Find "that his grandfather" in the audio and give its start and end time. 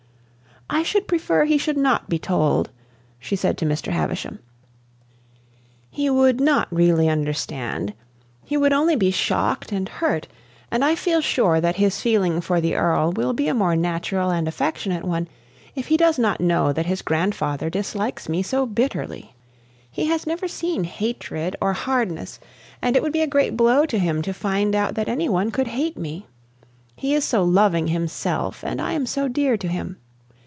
16.71-17.69